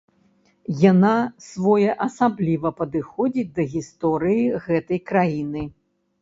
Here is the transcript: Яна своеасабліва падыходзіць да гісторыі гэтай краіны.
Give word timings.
Яна 0.91 1.11
своеасабліва 1.47 2.71
падыходзіць 2.79 3.45
да 3.61 3.67
гісторыі 3.75 4.49
гэтай 4.65 4.99
краіны. 5.13 5.63